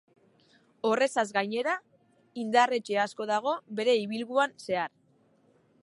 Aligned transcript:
Horrezaz 0.89 1.25
gainera, 1.35 1.75
indarretxe 2.45 2.99
asko 3.05 3.29
dago 3.35 3.55
bere 3.81 3.97
ibilguan 4.07 4.61
zehar. 4.69 4.93